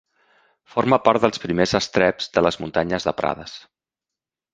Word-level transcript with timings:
Forma 0.75 0.97
part 1.07 1.25
dels 1.25 1.41
primers 1.43 1.73
estreps 1.79 2.31
de 2.37 2.43
les 2.45 2.57
Muntanyes 2.63 3.07
de 3.11 3.13
Prades. 3.21 3.55